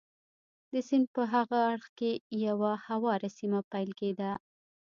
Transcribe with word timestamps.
د 0.71 0.73
سیند 0.87 1.07
په 1.15 1.23
هاغه 1.31 1.59
اړخ 1.71 1.85
کې 1.97 2.11
یوه 2.47 2.71
هواره 2.87 3.29
سیمه 3.37 3.59
پیل 3.71 3.89
کېده. 3.99 4.31